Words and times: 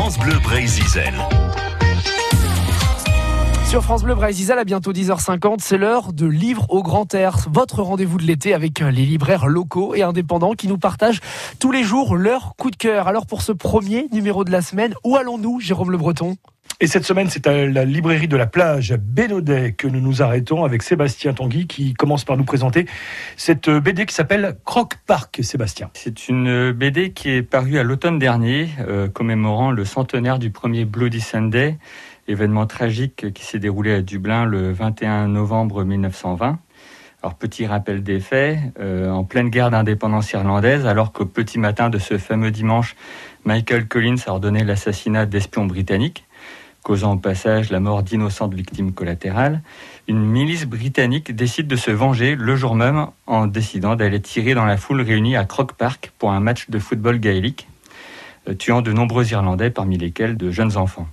France 0.00 0.18
Bleu 0.18 0.38
Brésil. 0.42 0.82
Sur 3.68 3.82
France 3.82 4.02
Bleu 4.02 4.14
Brésil, 4.14 4.50
à 4.50 4.64
bientôt 4.64 4.94
10h50, 4.94 5.56
c'est 5.60 5.76
l'heure 5.76 6.14
de 6.14 6.24
Livre 6.24 6.64
au 6.70 6.82
grand 6.82 7.12
air. 7.12 7.36
Votre 7.52 7.82
rendez-vous 7.82 8.16
de 8.16 8.22
l'été 8.22 8.54
avec 8.54 8.80
les 8.80 9.04
libraires 9.04 9.46
locaux 9.46 9.94
et 9.94 10.00
indépendants 10.00 10.54
qui 10.54 10.68
nous 10.68 10.78
partagent 10.78 11.20
tous 11.58 11.70
les 11.70 11.82
jours 11.82 12.16
leur 12.16 12.56
coup 12.56 12.70
de 12.70 12.76
cœur. 12.76 13.08
Alors 13.08 13.26
pour 13.26 13.42
ce 13.42 13.52
premier 13.52 14.08
numéro 14.10 14.42
de 14.42 14.50
la 14.50 14.62
semaine, 14.62 14.94
où 15.04 15.16
allons-nous, 15.16 15.60
Jérôme 15.60 15.90
Le 15.90 15.98
Breton? 15.98 16.38
Et 16.82 16.86
cette 16.86 17.04
semaine, 17.04 17.28
c'est 17.28 17.46
à 17.46 17.66
la 17.66 17.84
librairie 17.84 18.26
de 18.26 18.38
la 18.38 18.46
plage 18.46 18.90
à 18.90 18.96
Bénodet 18.96 19.72
que 19.72 19.86
nous 19.86 20.00
nous 20.00 20.22
arrêtons 20.22 20.64
avec 20.64 20.82
Sébastien 20.82 21.34
Tanguy 21.34 21.66
qui 21.66 21.92
commence 21.92 22.24
par 22.24 22.38
nous 22.38 22.44
présenter 22.44 22.86
cette 23.36 23.68
BD 23.68 24.06
qui 24.06 24.14
s'appelle 24.14 24.56
Croc 24.64 24.94
Park, 25.06 25.40
Sébastien. 25.42 25.90
C'est 25.92 26.28
une 26.28 26.72
BD 26.72 27.12
qui 27.12 27.28
est 27.28 27.42
parue 27.42 27.78
à 27.78 27.82
l'automne 27.82 28.18
dernier, 28.18 28.70
euh, 28.88 29.08
commémorant 29.08 29.70
le 29.70 29.84
centenaire 29.84 30.38
du 30.38 30.50
premier 30.50 30.86
Bloody 30.86 31.20
Sunday, 31.20 31.76
événement 32.28 32.66
tragique 32.66 33.32
qui 33.34 33.44
s'est 33.44 33.58
déroulé 33.58 33.92
à 33.92 34.00
Dublin 34.00 34.46
le 34.46 34.72
21 34.72 35.28
novembre 35.28 35.84
1920. 35.84 36.58
Alors 37.22 37.34
petit 37.34 37.66
rappel 37.66 38.02
des 38.02 38.18
faits, 38.18 38.58
euh, 38.80 39.10
en 39.10 39.24
pleine 39.24 39.50
guerre 39.50 39.70
d'indépendance 39.70 40.32
irlandaise, 40.32 40.86
alors 40.86 41.12
qu'au 41.12 41.26
petit 41.26 41.58
matin 41.58 41.90
de 41.90 41.98
ce 41.98 42.16
fameux 42.16 42.50
dimanche, 42.50 42.96
Michael 43.44 43.86
Collins 43.88 44.16
a 44.26 44.30
ordonné 44.30 44.64
l'assassinat 44.64 45.26
d'espions 45.26 45.66
britanniques, 45.66 46.24
causant 46.82 47.14
au 47.14 47.18
passage 47.18 47.70
la 47.70 47.80
mort 47.80 48.02
d'innocentes 48.02 48.54
victimes 48.54 48.92
collatérales, 48.92 49.62
une 50.08 50.24
milice 50.24 50.66
britannique 50.66 51.34
décide 51.34 51.66
de 51.66 51.76
se 51.76 51.90
venger 51.90 52.36
le 52.36 52.56
jour 52.56 52.74
même 52.74 53.06
en 53.26 53.46
décidant 53.46 53.96
d'aller 53.96 54.20
tirer 54.20 54.54
dans 54.54 54.64
la 54.64 54.76
foule 54.76 55.00
réunie 55.00 55.36
à 55.36 55.44
Croke 55.44 55.74
Park 55.74 56.12
pour 56.18 56.32
un 56.32 56.40
match 56.40 56.70
de 56.70 56.78
football 56.78 57.18
gaélique, 57.18 57.68
euh, 58.48 58.54
tuant 58.54 58.82
de 58.82 58.92
nombreux 58.92 59.30
Irlandais, 59.30 59.70
parmi 59.70 59.98
lesquels 59.98 60.36
de 60.36 60.50
jeunes 60.50 60.76
enfants. 60.76 61.06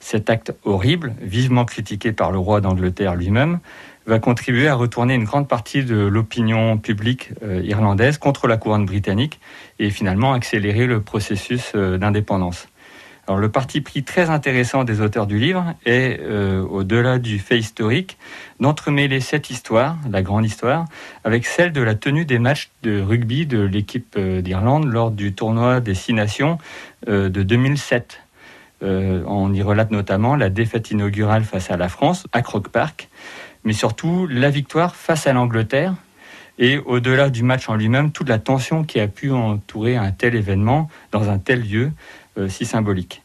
Cet 0.00 0.28
acte 0.28 0.52
horrible, 0.64 1.14
vivement 1.22 1.64
critiqué 1.64 2.12
par 2.12 2.30
le 2.30 2.38
roi 2.38 2.60
d'Angleterre 2.60 3.14
lui-même, 3.14 3.60
va 4.06 4.18
contribuer 4.18 4.68
à 4.68 4.74
retourner 4.74 5.14
une 5.14 5.24
grande 5.24 5.48
partie 5.48 5.82
de 5.82 5.96
l'opinion 5.96 6.76
publique 6.76 7.30
euh, 7.42 7.62
irlandaise 7.64 8.18
contre 8.18 8.46
la 8.46 8.56
couronne 8.56 8.84
britannique 8.84 9.40
et 9.78 9.90
finalement 9.90 10.34
accélérer 10.34 10.86
le 10.86 11.00
processus 11.00 11.72
euh, 11.74 11.96
d'indépendance. 11.96 12.68
Le 13.28 13.48
parti 13.48 13.80
pris 13.80 14.02
très 14.02 14.28
intéressant 14.28 14.84
des 14.84 15.00
auteurs 15.00 15.26
du 15.26 15.38
livre 15.38 15.74
est, 15.86 16.20
euh, 16.20 16.62
au-delà 16.62 17.18
du 17.18 17.38
fait 17.38 17.58
historique, 17.58 18.18
d'entremêler 18.60 19.20
cette 19.20 19.48
histoire, 19.48 19.96
la 20.10 20.20
grande 20.20 20.44
histoire, 20.44 20.84
avec 21.24 21.46
celle 21.46 21.72
de 21.72 21.80
la 21.80 21.94
tenue 21.94 22.26
des 22.26 22.38
matchs 22.38 22.70
de 22.82 23.00
rugby 23.00 23.46
de 23.46 23.60
l'équipe 23.60 24.14
euh, 24.18 24.42
d'Irlande 24.42 24.84
lors 24.84 25.10
du 25.10 25.32
tournoi 25.32 25.80
des 25.80 25.94
Six 25.94 26.12
Nations 26.12 26.58
euh, 27.08 27.30
de 27.30 27.42
2007. 27.42 28.20
on 28.82 29.54
y 29.54 29.62
relate 29.62 29.90
notamment 29.90 30.36
la 30.36 30.50
défaite 30.50 30.90
inaugurale 30.90 31.44
face 31.44 31.70
à 31.70 31.78
la 31.78 31.88
France 31.88 32.26
à 32.32 32.42
Croke 32.42 32.68
Park, 32.68 33.08
mais 33.64 33.72
surtout 33.72 34.26
la 34.26 34.50
victoire 34.50 34.94
face 34.94 35.26
à 35.26 35.32
l'Angleterre 35.32 35.94
et 36.58 36.78
au-delà 36.78 37.30
du 37.30 37.42
match 37.42 37.68
en 37.68 37.74
lui-même, 37.74 38.12
toute 38.12 38.28
la 38.28 38.38
tension 38.38 38.84
qui 38.84 39.00
a 39.00 39.08
pu 39.08 39.32
entourer 39.32 39.96
un 39.96 40.12
tel 40.12 40.34
événement 40.34 40.88
dans 41.10 41.28
un 41.28 41.38
tel 41.38 41.62
lieu 41.68 41.90
si 42.48 42.64
symbolique. 42.64 43.22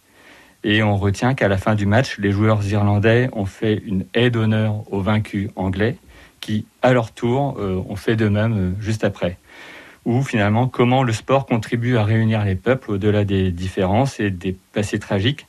Et 0.63 0.83
on 0.83 0.97
retient 0.97 1.35
qu'à 1.35 1.47
la 1.47 1.57
fin 1.57 1.75
du 1.75 1.85
match, 1.85 2.17
les 2.17 2.31
joueurs 2.31 2.65
irlandais 2.65 3.29
ont 3.31 3.45
fait 3.45 3.81
une 3.85 4.05
aide 4.13 4.33
d'honneur 4.33 4.83
aux 4.91 5.01
vaincus 5.01 5.49
anglais, 5.55 5.95
qui, 6.41 6.65
à 6.81 6.93
leur 6.93 7.11
tour, 7.11 7.57
euh, 7.59 7.81
ont 7.87 7.95
fait 7.95 8.15
de 8.15 8.27
même 8.27 8.57
euh, 8.57 8.81
juste 8.81 9.03
après. 9.03 9.37
Ou 10.05 10.21
finalement, 10.21 10.67
comment 10.67 11.03
le 11.03 11.13
sport 11.13 11.45
contribue 11.45 11.97
à 11.97 12.03
réunir 12.03 12.43
les 12.43 12.55
peuples 12.55 12.91
au-delà 12.91 13.23
des 13.23 13.51
différences 13.51 14.19
et 14.19 14.31
des 14.31 14.57
passés 14.73 14.99
tragiques 14.99 15.47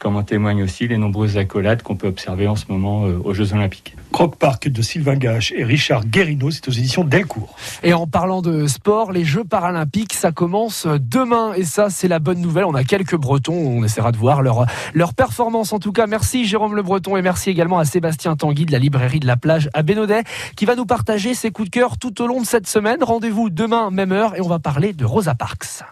comme 0.00 0.16
en 0.16 0.22
témoignent 0.22 0.62
aussi 0.62 0.88
les 0.88 0.96
nombreuses 0.96 1.36
accolades 1.36 1.82
qu'on 1.82 1.94
peut 1.94 2.08
observer 2.08 2.48
en 2.48 2.56
ce 2.56 2.64
moment 2.68 3.06
euh, 3.06 3.20
aux 3.22 3.34
Jeux 3.34 3.52
Olympiques. 3.52 3.94
Croque 4.12 4.36
Park 4.36 4.66
de 4.66 4.82
Sylvain 4.82 5.14
Gache 5.14 5.52
et 5.54 5.62
Richard 5.62 6.06
Guérino, 6.06 6.50
c'est 6.50 6.66
aux 6.66 6.72
éditions 6.72 7.04
Delcourt. 7.04 7.54
Et 7.82 7.92
en 7.92 8.06
parlant 8.06 8.40
de 8.40 8.66
sport, 8.66 9.12
les 9.12 9.24
Jeux 9.24 9.44
paralympiques, 9.44 10.14
ça 10.14 10.32
commence 10.32 10.86
demain 10.86 11.52
et 11.54 11.64
ça, 11.64 11.90
c'est 11.90 12.08
la 12.08 12.18
bonne 12.18 12.40
nouvelle. 12.40 12.64
On 12.64 12.74
a 12.74 12.82
quelques 12.82 13.14
Bretons, 13.14 13.52
on 13.52 13.84
essaiera 13.84 14.10
de 14.10 14.16
voir 14.16 14.40
leur, 14.40 14.64
leur 14.94 15.12
performance. 15.12 15.74
En 15.74 15.78
tout 15.78 15.92
cas, 15.92 16.06
merci 16.06 16.46
Jérôme 16.46 16.74
Le 16.74 16.82
Breton 16.82 17.18
et 17.18 17.22
merci 17.22 17.50
également 17.50 17.78
à 17.78 17.84
Sébastien 17.84 18.36
Tanguy 18.36 18.64
de 18.64 18.72
la 18.72 18.78
librairie 18.78 19.20
de 19.20 19.26
la 19.26 19.36
plage 19.36 19.68
à 19.74 19.82
Bénodet 19.82 20.24
qui 20.56 20.64
va 20.64 20.76
nous 20.76 20.86
partager 20.86 21.34
ses 21.34 21.50
coups 21.50 21.70
de 21.70 21.74
cœur 21.74 21.98
tout 21.98 22.22
au 22.22 22.26
long 22.26 22.40
de 22.40 22.46
cette 22.46 22.66
semaine. 22.66 23.04
Rendez-vous 23.04 23.50
demain, 23.50 23.90
même 23.90 24.12
heure, 24.12 24.34
et 24.34 24.40
on 24.40 24.48
va 24.48 24.58
parler 24.58 24.94
de 24.94 25.04
Rosa 25.04 25.34
Parks. 25.34 25.84